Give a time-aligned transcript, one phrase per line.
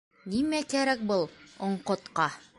[0.31, 1.27] Нимә кәрәк был
[1.69, 2.29] оңҡотҡа?